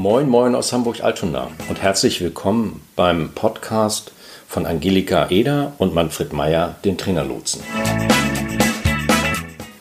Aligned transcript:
Moin, 0.00 0.28
moin 0.28 0.54
aus 0.54 0.72
Hamburg-Altona 0.72 1.48
und 1.68 1.82
herzlich 1.82 2.20
willkommen 2.20 2.82
beim 2.94 3.32
Podcast 3.34 4.12
von 4.46 4.64
Angelika 4.64 5.28
Eder 5.28 5.72
und 5.78 5.92
Manfred 5.92 6.32
Meyer, 6.32 6.76
den 6.84 6.96
Trainerlotsen. 6.96 7.62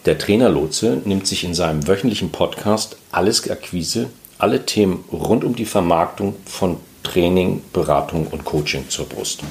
Der 0.08 0.18
Trainerlotse 0.18 1.04
nimmt 1.06 1.28
sich 1.28 1.44
in 1.44 1.54
seinem 1.54 1.88
wöchentlichen 1.88 2.32
Podcast 2.32 2.98
Alles 3.12 3.48
Akquise, 3.48 4.10
alle 4.40 4.66
Themen 4.66 5.06
rund 5.12 5.44
um 5.44 5.56
die 5.56 5.66
Vermarktung 5.66 6.34
von 6.46 6.78
Training, 7.04 7.62
Beratung 7.72 8.26
und 8.26 8.44
Coaching 8.44 8.90
zur 8.90 9.06
Brust. 9.06 9.44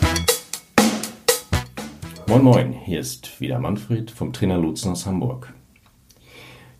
Moin, 2.27 2.43
moin, 2.43 2.73
hier 2.73 2.98
ist 2.98 3.41
wieder 3.41 3.61
Manfred 3.61 4.11
vom 4.11 4.33
Trainerlotsen 4.33 4.91
aus 4.91 5.07
Hamburg. 5.07 5.53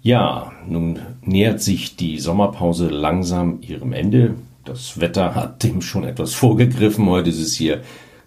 Ja, 0.07 0.53
nun 0.69 1.01
nähert 1.23 1.61
sich 1.61 1.97
die 1.97 2.21
Sommerpause 2.21 2.87
langsam 2.87 3.59
ihrem 3.61 3.93
Ende. 3.93 4.37
Das 4.65 5.01
Wetter 5.01 5.35
hat 5.35 5.65
dem 5.65 5.83
schon 5.83 6.05
etwas 6.05 6.33
vorgegriffen. 6.33 7.07
Heute 7.07 7.31
ist 7.31 7.41
es 7.41 7.55
hier 7.55 7.83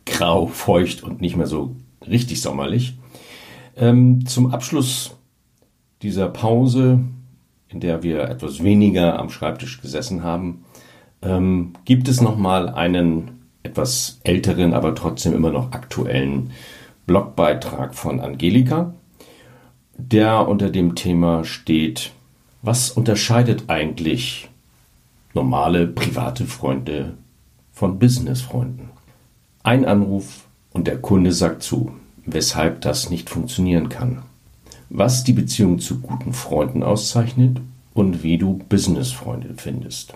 grau, 0.05 0.47
feucht 0.47 1.03
und 1.03 1.21
nicht 1.21 1.37
mehr 1.37 1.47
so 1.47 1.77
richtig 2.05 2.41
sommerlich. 2.41 2.97
Ähm, 3.77 4.25
zum 4.25 4.53
Abschluss 4.53 5.15
dieser 6.01 6.27
Pause, 6.27 6.99
in 7.69 7.79
der 7.79 8.03
wir 8.03 8.23
etwas 8.23 8.61
weniger 8.61 9.17
am 9.17 9.29
Schreibtisch 9.29 9.81
gesessen 9.81 10.21
haben, 10.21 10.65
ähm, 11.21 11.71
gibt 11.85 12.09
es 12.09 12.19
nochmal 12.19 12.67
einen 12.67 13.45
etwas 13.63 14.19
älteren, 14.25 14.73
aber 14.73 14.95
trotzdem 14.95 15.33
immer 15.33 15.51
noch 15.51 15.71
aktuellen 15.71 16.49
Blogbeitrag 17.05 17.95
von 17.95 18.19
Angelika 18.19 18.95
der 19.99 20.47
unter 20.47 20.69
dem 20.69 20.95
Thema 20.95 21.43
steht, 21.43 22.11
was 22.61 22.89
unterscheidet 22.89 23.65
eigentlich 23.67 24.49
normale 25.33 25.87
private 25.87 26.45
Freunde 26.45 27.13
von 27.73 27.99
Businessfreunden? 27.99 28.89
Ein 29.63 29.85
Anruf 29.85 30.45
und 30.71 30.87
der 30.87 30.97
Kunde 30.97 31.31
sagt 31.31 31.63
zu, 31.63 31.91
weshalb 32.25 32.81
das 32.81 33.09
nicht 33.09 33.29
funktionieren 33.29 33.89
kann. 33.89 34.23
Was 34.89 35.23
die 35.23 35.33
Beziehung 35.33 35.79
zu 35.79 35.99
guten 35.99 36.33
Freunden 36.33 36.81
auszeichnet 36.81 37.59
und 37.93 38.23
wie 38.23 38.37
du 38.37 38.59
Businessfreunde 38.69 39.53
findest. 39.57 40.13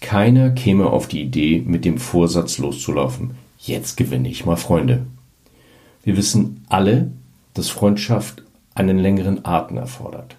Keiner 0.00 0.50
käme 0.50 0.86
auf 0.86 1.06
die 1.06 1.22
Idee, 1.22 1.62
mit 1.64 1.84
dem 1.84 1.98
Vorsatz 1.98 2.58
loszulaufen, 2.58 3.32
jetzt 3.58 3.96
gewinne 3.96 4.28
ich 4.28 4.44
mal 4.44 4.56
Freunde. 4.56 5.06
Wir 6.02 6.16
wissen 6.16 6.64
alle, 6.68 7.12
dass 7.54 7.68
Freundschaft 7.68 8.42
einen 8.74 8.98
längeren 8.98 9.44
Atem 9.44 9.76
erfordert. 9.76 10.36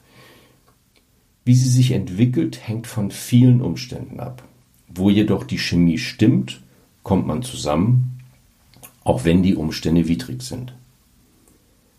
Wie 1.46 1.56
sie 1.56 1.70
sich 1.70 1.92
entwickelt, 1.92 2.68
hängt 2.68 2.88
von 2.88 3.12
vielen 3.12 3.62
Umständen 3.62 4.20
ab. 4.20 4.44
Wo 4.88 5.10
jedoch 5.10 5.44
die 5.44 5.58
Chemie 5.58 5.98
stimmt, 5.98 6.62
kommt 7.04 7.28
man 7.28 7.44
zusammen, 7.44 8.20
auch 9.04 9.26
wenn 9.26 9.44
die 9.44 9.56
Umstände 9.56 10.08
widrig 10.08 10.42
sind. 10.42 10.74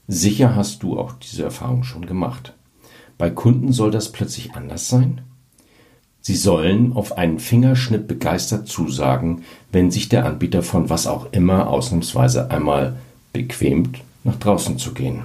Sicher 0.09 0.55
hast 0.55 0.83
du 0.83 0.99
auch 0.99 1.13
diese 1.15 1.45
Erfahrung 1.45 1.85
schon 1.85 2.07
gemacht. 2.07 2.55
Bei 3.19 3.31
Kunden 3.31 3.73
soll 3.73 3.91
das 3.91 4.13
plötzlich 4.13 4.55
anders 4.55 4.89
sein? 4.89 5.21
Sie 6.21 6.37
sollen 6.37 6.95
auf 6.95 7.19
einen 7.19 7.39
Fingerschnipp 7.39 8.09
begeistert 8.09 8.67
zusagen, 8.67 9.43
wenn 9.73 9.91
sich 9.91 10.09
der 10.09 10.25
Anbieter 10.25 10.63
von 10.63 10.89
was 10.89 11.07
auch 11.07 11.33
immer 11.33 11.69
ausnahmsweise 11.69 12.51
einmal 12.51 12.97
bequemt, 13.35 14.01
nach 14.25 14.37
draußen 14.37 14.79
zu 14.79 14.95
gehen. 14.95 15.25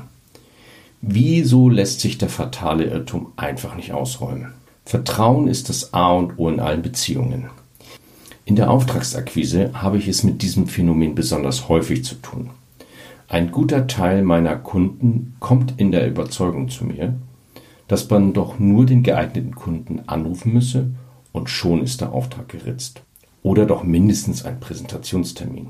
Wieso 1.02 1.70
lässt 1.70 2.02
sich 2.02 2.18
der 2.18 2.28
fatale 2.28 2.84
Irrtum 2.84 3.32
einfach 3.38 3.76
nicht 3.76 3.94
ausräumen? 3.94 4.54
Vertrauen 4.84 5.48
ist 5.48 5.70
das 5.70 5.94
A 5.94 6.12
und 6.12 6.38
O 6.38 6.50
in 6.50 6.60
allen 6.60 6.82
Beziehungen. 6.82 7.50
In 8.44 8.56
der 8.56 8.70
Auftragsakquise 8.70 9.72
habe 9.74 9.98
ich 9.98 10.08
es 10.08 10.24
mit 10.24 10.42
diesem 10.42 10.68
Phänomen 10.68 11.16
besonders 11.16 11.70
häufig 11.70 12.04
zu 12.04 12.16
tun. 12.16 12.50
Ein 13.30 13.52
guter 13.52 13.88
Teil 13.88 14.24
meiner 14.24 14.56
Kunden 14.56 15.36
kommt 15.40 15.76
in 15.78 15.92
der 15.92 16.08
Überzeugung 16.08 16.68
zu 16.68 16.86
mir, 16.86 17.14
dass 17.88 18.10
man 18.10 18.34
doch 18.34 18.60
nur 18.60 18.86
den 18.86 19.04
geeigneten 19.04 19.56
Kunden 19.56 20.02
anrufen 20.08 20.52
müsse 20.52 20.92
und 21.32 21.50
schon 21.50 21.82
ist 21.84 22.02
der 22.02 22.12
Auftrag 22.12 22.50
geritzt. 22.50 23.04
Oder 23.42 23.66
doch 23.66 23.84
mindestens 23.84 24.44
ein 24.44 24.60
Präsentationstermin. 24.60 25.68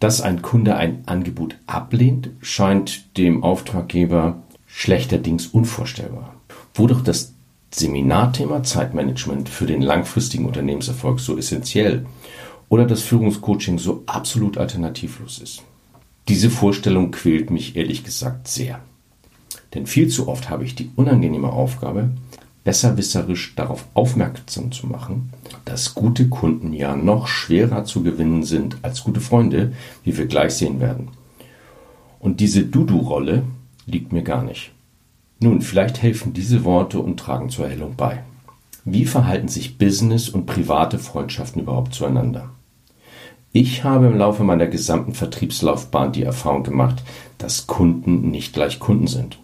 Dass 0.00 0.20
ein 0.20 0.42
Kunde 0.42 0.76
ein 0.76 1.02
Angebot 1.06 1.56
ablehnt, 1.66 2.30
scheint 2.40 3.16
dem 3.16 3.42
Auftraggeber 3.42 4.42
schlechterdings 4.66 5.46
unvorstellbar. 5.46 6.34
Wo 6.74 6.86
doch 6.86 7.02
das 7.02 7.34
Seminarthema 7.70 8.62
Zeitmanagement 8.62 9.48
für 9.48 9.66
den 9.66 9.82
langfristigen 9.82 10.46
Unternehmenserfolg 10.46 11.20
so 11.20 11.36
essentiell 11.36 12.06
oder 12.68 12.86
das 12.86 13.02
Führungscoaching 13.02 13.78
so 13.78 14.04
absolut 14.06 14.56
alternativlos 14.56 15.38
ist. 15.38 15.62
Diese 16.28 16.50
Vorstellung 16.50 17.10
quält 17.10 17.50
mich 17.50 17.76
ehrlich 17.76 18.04
gesagt 18.04 18.48
sehr. 18.48 18.80
Denn 19.74 19.86
viel 19.86 20.08
zu 20.08 20.28
oft 20.28 20.48
habe 20.48 20.64
ich 20.64 20.74
die 20.74 20.90
unangenehme 20.96 21.50
Aufgabe, 21.50 22.10
besserwisserisch 22.68 23.54
darauf 23.56 23.86
aufmerksam 23.94 24.72
zu 24.72 24.86
machen, 24.86 25.30
dass 25.64 25.94
gute 25.94 26.28
Kunden 26.28 26.74
ja 26.74 26.96
noch 26.96 27.26
schwerer 27.26 27.86
zu 27.86 28.02
gewinnen 28.02 28.42
sind 28.42 28.76
als 28.82 29.04
gute 29.04 29.22
Freunde, 29.22 29.72
wie 30.04 30.18
wir 30.18 30.26
gleich 30.26 30.52
sehen 30.52 30.78
werden. 30.78 31.08
Und 32.20 32.40
diese 32.40 32.64
Dudu-Rolle 32.64 33.44
liegt 33.86 34.12
mir 34.12 34.22
gar 34.22 34.44
nicht. 34.44 34.72
Nun, 35.40 35.62
vielleicht 35.62 36.02
helfen 36.02 36.34
diese 36.34 36.62
Worte 36.66 36.98
und 36.98 37.18
tragen 37.18 37.48
zur 37.48 37.64
Erhellung 37.64 37.94
bei. 37.96 38.22
Wie 38.84 39.06
verhalten 39.06 39.48
sich 39.48 39.78
Business 39.78 40.28
und 40.28 40.44
private 40.44 40.98
Freundschaften 40.98 41.62
überhaupt 41.62 41.94
zueinander? 41.94 42.50
Ich 43.50 43.82
habe 43.82 44.08
im 44.08 44.18
Laufe 44.18 44.44
meiner 44.44 44.66
gesamten 44.66 45.14
Vertriebslaufbahn 45.14 46.12
die 46.12 46.22
Erfahrung 46.22 46.64
gemacht, 46.64 47.02
dass 47.38 47.66
Kunden 47.66 48.30
nicht 48.30 48.52
gleich 48.52 48.78
Kunden 48.78 49.06
sind. 49.06 49.38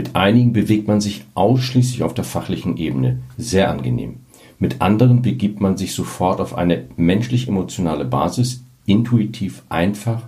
Mit 0.00 0.16
einigen 0.16 0.54
bewegt 0.54 0.88
man 0.88 1.02
sich 1.02 1.26
ausschließlich 1.34 2.02
auf 2.04 2.14
der 2.14 2.24
fachlichen 2.24 2.78
Ebene, 2.78 3.18
sehr 3.36 3.70
angenehm. 3.70 4.20
Mit 4.58 4.80
anderen 4.80 5.20
begibt 5.20 5.60
man 5.60 5.76
sich 5.76 5.92
sofort 5.92 6.40
auf 6.40 6.56
eine 6.56 6.86
menschlich-emotionale 6.96 8.06
Basis, 8.06 8.64
intuitiv, 8.86 9.62
einfach, 9.68 10.22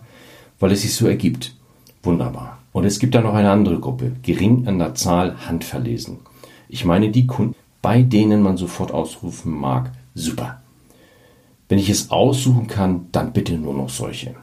weil 0.61 0.73
es 0.73 0.83
sich 0.83 0.93
so 0.95 1.07
ergibt. 1.07 1.57
Wunderbar. 2.03 2.59
Und 2.75 2.85
es 2.85 2.99
gibt 2.99 3.15
da 3.15 3.23
noch 3.23 3.33
eine 3.33 3.51
andere 3.51 3.81
Gruppe, 3.81 4.13
gering 4.23 4.69
an 4.69 4.79
der 4.79 4.95
Zahl, 4.95 5.37
handverlesen. 5.47 6.19
Ich 6.69 6.85
meine 6.85 7.09
die 7.09 7.27
Kunden, 7.27 7.55
bei 7.81 8.03
denen 8.03 8.43
man 8.43 8.59
sofort 8.59 8.93
ausrufen 8.93 9.59
mag, 9.59 9.91
super. 10.15 10.61
Wenn 11.71 11.79
ich 11.79 11.89
es 11.89 12.11
aussuchen 12.11 12.67
kann, 12.67 13.07
dann 13.11 13.33
bitte 13.33 13.55
nur 13.55 13.73
noch 13.73 13.89
solche. 13.89 14.35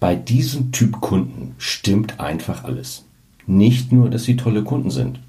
Bei 0.00 0.14
diesem 0.14 0.72
Typ 0.72 1.02
Kunden 1.02 1.54
stimmt 1.58 2.18
einfach 2.18 2.64
alles. 2.64 3.04
Nicht 3.48 3.92
nur, 3.92 4.10
dass 4.10 4.24
sie 4.24 4.36
tolle 4.36 4.62
Kunden 4.62 4.90
sind, 4.90 5.20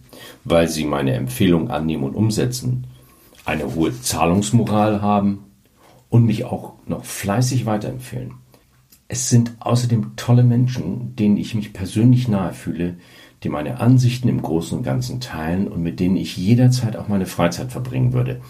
weil 0.44 0.68
sie 0.68 0.84
meine 0.84 1.14
Empfehlung 1.14 1.70
annehmen 1.70 2.04
und 2.04 2.16
umsetzen, 2.16 2.86
eine 3.46 3.76
hohe 3.76 3.98
Zahlungsmoral 4.02 5.02
haben 5.02 5.46
und 6.10 6.26
mich 6.26 6.44
auch 6.44 6.74
noch 6.86 7.06
fleißig 7.06 7.66
weiterempfehlen. 7.66 8.34
Es 9.08 9.30
sind 9.30 9.54
außerdem 9.62 10.18
tolle 10.18 10.44
Menschen, 10.44 11.16
denen 11.16 11.38
ich 11.38 11.56
mich 11.56 11.72
persönlich 11.72 12.28
nahe 12.28 12.52
fühle, 12.52 12.98
die 13.44 13.50
meine 13.50 13.80
Ansichten 13.80 14.28
im 14.28 14.42
Großen 14.42 14.78
und 14.78 14.84
Ganzen 14.84 15.22
teilen 15.22 15.70
und 15.70 15.82
mit 15.82 16.02
denen 16.02 16.18
ich 16.18 16.36
jederzeit 16.36 16.98
auch 16.98 17.08
meine 17.08 17.26
Freizeit 17.26 17.72
verbringen 17.72 18.12
würde. 18.12 18.42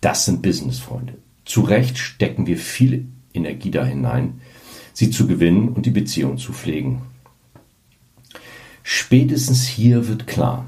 Das 0.00 0.24
sind 0.24 0.40
Businessfreunde. 0.40 1.14
Zu 1.44 1.62
Recht 1.62 1.98
stecken 1.98 2.46
wir 2.46 2.58
viel 2.58 3.08
Energie 3.34 3.72
da 3.72 3.84
hinein, 3.84 4.40
sie 4.92 5.10
zu 5.10 5.26
gewinnen 5.26 5.70
und 5.70 5.84
die 5.84 5.90
Beziehung 5.90 6.38
zu 6.38 6.52
pflegen. 6.52 7.02
Spätestens 8.88 9.66
hier 9.66 10.06
wird 10.06 10.28
klar, 10.28 10.64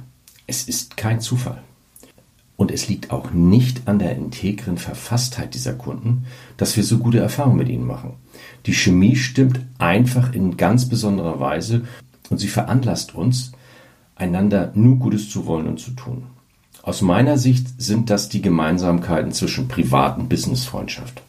es 0.49 0.65
ist 0.65 0.97
kein 0.97 1.21
Zufall. 1.21 1.63
Und 2.57 2.73
es 2.73 2.89
liegt 2.89 3.13
auch 3.13 3.31
nicht 3.31 3.87
an 3.87 4.01
der 4.01 4.17
integren 4.17 4.77
Verfasstheit 4.77 5.55
dieser 5.55 5.75
Kunden, 5.75 6.27
dass 6.57 6.77
wir 6.77 6.83
so 6.83 6.99
gute 6.99 7.21
Erfahrungen 7.21 7.59
mit 7.59 7.69
ihnen 7.69 7.87
machen. 7.87 8.15
Die 8.67 8.73
Chemie 8.73 9.15
stimmt 9.15 9.61
einfach 9.79 10.35
in 10.35 10.57
ganz 10.57 10.89
besonderer 10.89 11.39
Weise 11.39 11.83
und 12.29 12.39
sie 12.39 12.49
veranlasst 12.49 13.15
uns, 13.15 13.53
einander 14.17 14.73
nur 14.75 14.97
Gutes 14.97 15.31
zu 15.31 15.47
wollen 15.47 15.69
und 15.69 15.79
zu 15.79 15.93
tun. 15.93 16.25
Aus 16.83 17.03
meiner 17.03 17.39
Sicht 17.39 17.81
sind 17.81 18.11
das 18.11 18.29
die 18.29 18.43
Gemeinsamkeiten 18.43 19.31
zwischen 19.31 19.69
Privat- 19.69 20.19
und 20.19 20.29
Businessfreundschaft. 20.29 21.23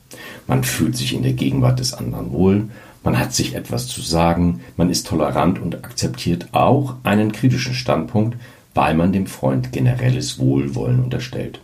Man 0.47 0.63
fühlt 0.63 0.97
sich 0.97 1.13
in 1.13 1.21
der 1.21 1.33
Gegenwart 1.33 1.79
des 1.79 1.93
anderen 1.93 2.31
wohl, 2.31 2.69
man 3.03 3.17
hat 3.17 3.33
sich 3.33 3.55
etwas 3.55 3.87
zu 3.87 4.01
sagen, 4.01 4.61
man 4.77 4.89
ist 4.89 5.07
tolerant 5.07 5.59
und 5.59 5.83
akzeptiert 5.83 6.49
auch 6.51 6.95
einen 7.03 7.31
kritischen 7.31 7.73
Standpunkt, 7.73 8.37
weil 8.73 8.95
man 8.95 9.13
dem 9.13 9.25
Freund 9.25 9.71
generelles 9.71 10.39
Wohlwollen 10.39 11.03
unterstellt. 11.03 11.61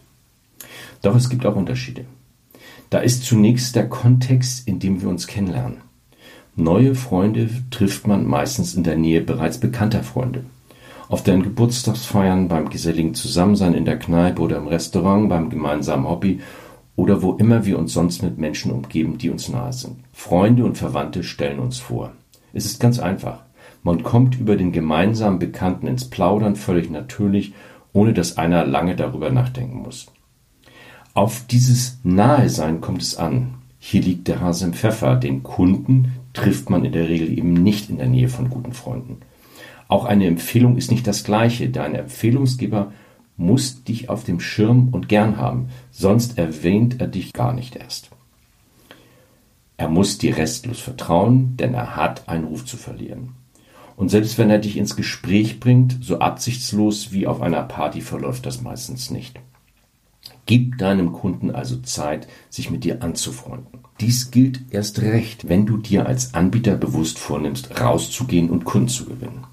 Doch 1.01 1.15
es 1.15 1.29
gibt 1.29 1.45
auch 1.45 1.55
Unterschiede. 1.55 2.05
Da 2.89 2.99
ist 2.99 3.25
zunächst 3.25 3.75
der 3.75 3.89
Kontext, 3.89 4.67
in 4.67 4.79
dem 4.79 5.01
wir 5.01 5.09
uns 5.09 5.27
kennenlernen. 5.27 5.77
Neue 6.55 6.95
Freunde 6.95 7.49
trifft 7.69 8.07
man 8.07 8.25
meistens 8.25 8.75
in 8.75 8.83
der 8.83 8.95
Nähe 8.95 9.21
bereits 9.21 9.59
bekannter 9.59 10.03
Freunde. 10.03 10.45
Auf 11.09 11.21
deinen 11.21 11.43
Geburtstagsfeiern, 11.43 12.47
beim 12.47 12.69
geselligen 12.69 13.13
Zusammensein 13.13 13.73
in 13.73 13.85
der 13.85 13.99
Kneipe 13.99 14.41
oder 14.41 14.57
im 14.57 14.67
Restaurant, 14.67 15.29
beim 15.29 15.49
gemeinsamen 15.49 16.07
Hobby 16.07 16.39
oder 16.95 17.21
wo 17.21 17.33
immer 17.33 17.65
wir 17.65 17.77
uns 17.77 17.93
sonst 17.93 18.23
mit 18.23 18.37
Menschen 18.37 18.71
umgeben, 18.71 19.17
die 19.17 19.29
uns 19.29 19.49
nahe 19.49 19.73
sind. 19.73 19.97
Freunde 20.13 20.65
und 20.65 20.77
Verwandte 20.77 21.23
stellen 21.23 21.59
uns 21.59 21.79
vor. 21.79 22.11
Es 22.53 22.65
ist 22.65 22.79
ganz 22.79 22.99
einfach. 22.99 23.43
Man 23.83 24.03
kommt 24.03 24.39
über 24.39 24.55
den 24.55 24.71
gemeinsamen 24.71 25.39
Bekannten 25.39 25.87
ins 25.87 26.09
Plaudern 26.09 26.55
völlig 26.55 26.89
natürlich, 26.89 27.53
ohne 27.93 28.13
dass 28.13 28.37
einer 28.37 28.65
lange 28.65 28.95
darüber 28.95 29.29
nachdenken 29.29 29.79
muss. 29.79 30.07
Auf 31.13 31.45
dieses 31.47 31.99
Nahe-Sein 32.03 32.81
kommt 32.81 33.01
es 33.01 33.15
an. 33.15 33.55
Hier 33.79 34.01
liegt 34.01 34.27
der 34.27 34.41
Hase 34.41 34.65
im 34.65 34.73
Pfeffer. 34.73 35.15
Den 35.15 35.43
Kunden 35.43 36.13
trifft 36.33 36.69
man 36.69 36.83
in 36.83 36.91
der 36.91 37.07
Regel 37.07 37.37
eben 37.37 37.53
nicht 37.53 37.89
in 37.89 37.97
der 37.97 38.07
Nähe 38.07 38.27
von 38.27 38.49
guten 38.49 38.73
Freunden. 38.73 39.17
Auch 39.87 40.05
eine 40.05 40.25
Empfehlung 40.25 40.77
ist 40.77 40.91
nicht 40.91 41.05
das 41.05 41.23
gleiche. 41.23 41.69
Dein 41.69 41.93
Empfehlungsgeber 41.95 42.91
muss 43.37 43.83
dich 43.83 44.09
auf 44.09 44.23
dem 44.23 44.39
Schirm 44.39 44.89
und 44.91 45.09
gern 45.09 45.37
haben, 45.37 45.69
sonst 45.91 46.37
erwähnt 46.37 47.01
er 47.01 47.07
dich 47.07 47.33
gar 47.33 47.53
nicht 47.53 47.75
erst. 47.75 48.09
Er 49.77 49.89
muss 49.89 50.17
dir 50.17 50.37
restlos 50.37 50.79
vertrauen, 50.79 51.57
denn 51.57 51.73
er 51.73 51.95
hat 51.95 52.29
einen 52.29 52.45
Ruf 52.45 52.65
zu 52.65 52.77
verlieren. 52.77 53.33
Und 53.97 54.09
selbst 54.09 54.37
wenn 54.37 54.49
er 54.49 54.59
dich 54.59 54.77
ins 54.77 54.95
Gespräch 54.95 55.59
bringt, 55.59 55.97
so 56.01 56.19
absichtslos 56.19 57.11
wie 57.11 57.27
auf 57.27 57.41
einer 57.41 57.63
Party 57.63 58.01
verläuft 58.01 58.45
das 58.45 58.61
meistens 58.61 59.09
nicht. 59.09 59.39
Gib 60.45 60.77
deinem 60.77 61.11
Kunden 61.11 61.51
also 61.51 61.77
Zeit, 61.77 62.27
sich 62.49 62.69
mit 62.69 62.83
dir 62.83 63.01
anzufreunden. 63.01 63.79
Dies 63.99 64.31
gilt 64.31 64.61
erst 64.71 65.01
recht, 65.01 65.47
wenn 65.49 65.65
du 65.65 65.77
dir 65.77 66.05
als 66.05 66.33
Anbieter 66.33 66.75
bewusst 66.75 67.17
vornimmst, 67.17 67.79
rauszugehen 67.79 68.49
und 68.49 68.65
Kunden 68.65 68.89
zu 68.89 69.05
gewinnen. 69.05 69.45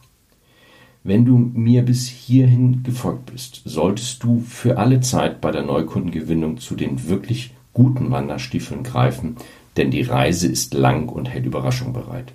Wenn 1.05 1.25
du 1.25 1.37
mir 1.37 1.83
bis 1.83 2.07
hierhin 2.07 2.85
gefolgt 2.85 3.33
bist, 3.33 3.63
solltest 3.65 4.23
du 4.23 4.41
für 4.47 4.79
alle 4.79 5.01
Zeit 5.01 5.41
bei 5.41 5.51
der 5.51 5.63
Neukundengewinnung 5.63 6.59
zu 6.59 6.77
den 6.77 7.09
wirklich 7.09 7.55
guten 7.73 8.11
Wanderstiefeln 8.13 8.85
greifen, 8.85 9.37
denn 9.77 9.91
die 9.91 10.03
Reise 10.03 10.47
ist 10.47 10.75
lang 10.75 11.09
und 11.09 11.29
hält 11.29 11.47
Überraschung 11.47 11.93
bereit. 11.93 12.33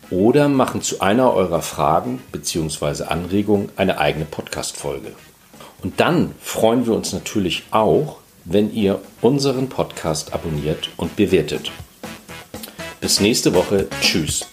oder 0.09 0.47
machen 0.47 0.81
zu 0.81 1.01
einer 1.01 1.33
eurer 1.33 1.61
Fragen 1.61 2.21
bzw. 2.31 3.03
Anregungen 3.03 3.73
eine 3.75 3.97
eigene 3.97 4.23
Podcast-Folge. 4.23 5.11
Und 5.83 5.99
dann 5.99 6.33
freuen 6.39 6.85
wir 6.85 6.93
uns 6.93 7.11
natürlich 7.11 7.63
auch, 7.71 8.19
wenn 8.51 8.73
ihr 8.73 8.99
unseren 9.21 9.69
Podcast 9.69 10.33
abonniert 10.33 10.89
und 10.97 11.15
bewertet. 11.15 11.71
Bis 12.99 13.19
nächste 13.19 13.53
Woche. 13.53 13.87
Tschüss. 14.01 14.45